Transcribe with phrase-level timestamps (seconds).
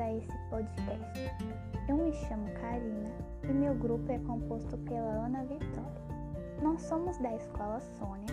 [0.00, 1.20] a esse podcast.
[1.88, 3.10] Eu me chamo Karina
[3.44, 6.00] e meu grupo é composto pela Ana Vitória.
[6.62, 8.26] Nós somos da Escola Sônia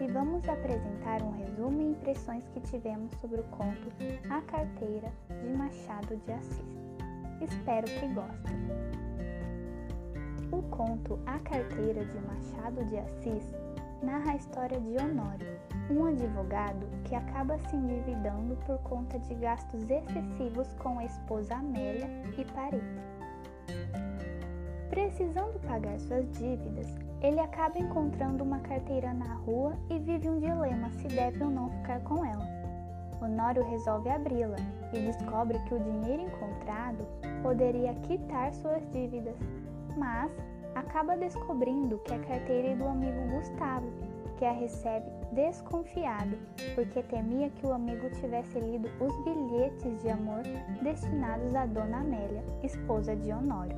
[0.00, 3.88] e vamos apresentar um resumo e impressões que tivemos sobre o conto
[4.30, 6.64] A Carteira de Machado de Assis.
[7.40, 8.56] Espero que gostem.
[10.50, 13.54] O conto A Carteira de Machado de Assis
[14.02, 15.58] narra a história de Honório,
[15.92, 22.08] um advogado que acaba se endividando por conta de gastos excessivos com a esposa Amélia
[22.36, 23.02] e parentes.
[24.88, 26.86] Precisando pagar suas dívidas,
[27.22, 31.70] ele acaba encontrando uma carteira na rua e vive um dilema se deve ou não
[31.70, 32.46] ficar com ela.
[33.22, 34.56] Honório resolve abri-la
[34.92, 37.06] e descobre que o dinheiro encontrado
[37.42, 39.36] poderia quitar suas dívidas,
[39.96, 40.30] mas
[40.74, 43.90] acaba descobrindo que a carteira é do amigo Gustavo,
[44.38, 46.36] que a recebe desconfiado,
[46.74, 50.42] porque temia que o amigo tivesse lido os bilhetes de amor
[50.82, 53.76] destinados a Dona Amélia, esposa de Honório.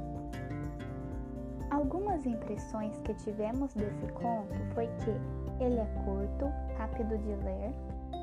[1.71, 6.47] Algumas impressões que tivemos desse conto foi que ele é curto,
[6.79, 7.73] rápido de ler,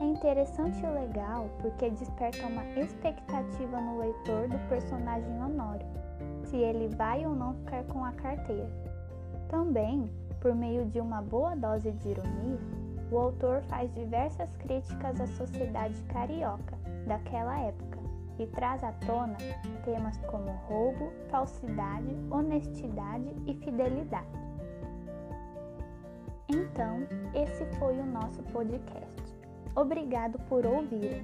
[0.01, 5.85] é interessante e legal porque desperta uma expectativa no leitor do personagem Honório
[6.45, 8.69] se ele vai ou não ficar com a carteira.
[9.47, 10.09] Também,
[10.41, 12.59] por meio de uma boa dose de ironia,
[13.11, 17.99] o autor faz diversas críticas à sociedade carioca daquela época
[18.39, 19.37] e traz à tona
[19.85, 24.25] temas como roubo, falsidade, honestidade e fidelidade.
[26.49, 29.20] Então, esse foi o nosso podcast.
[29.75, 31.23] Obrigado por ouvirem.